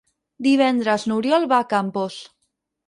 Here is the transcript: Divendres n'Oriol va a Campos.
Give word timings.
Divendres 0.47 1.07
n'Oriol 1.11 1.47
va 1.55 1.61
a 1.63 1.69
Campos. 1.77 2.21